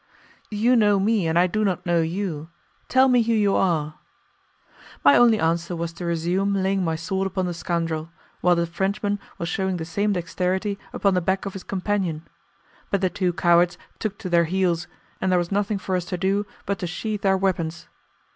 "You 0.49 0.75
know 0.75 0.99
me 0.99 1.27
and 1.27 1.37
I 1.37 1.45
do 1.45 1.63
not 1.63 1.85
know 1.85 2.01
you. 2.01 2.49
Tell 2.89 3.07
me 3.07 3.21
who 3.21 3.33
you 3.33 3.55
are." 3.55 3.99
My 5.05 5.15
only 5.15 5.39
answer 5.39 5.75
was 5.75 5.93
to 5.93 6.05
resume 6.05 6.55
laying 6.63 6.83
my 6.83 6.95
sword 6.95 7.27
upon 7.27 7.45
the 7.45 7.53
scoundrel, 7.53 8.09
while 8.39 8.55
the 8.55 8.65
Frenchman 8.65 9.19
was 9.37 9.47
shewing 9.47 9.77
the 9.77 9.85
same 9.85 10.11
dexterity 10.13 10.79
upon 10.91 11.13
the 11.13 11.21
back 11.21 11.45
of 11.45 11.53
his 11.53 11.61
companion, 11.63 12.27
but 12.89 13.01
the 13.01 13.11
two 13.11 13.31
cowards 13.31 13.77
took 13.99 14.17
to 14.17 14.27
their 14.31 14.45
heels, 14.45 14.87
and 15.21 15.31
there 15.31 15.37
was 15.37 15.51
nothing 15.51 15.77
for 15.77 15.95
us 15.95 16.05
to 16.05 16.17
do 16.17 16.47
but 16.65 16.79
to 16.79 16.87
sheathe 16.87 17.23
our 17.23 17.37
weapons. 17.37 17.87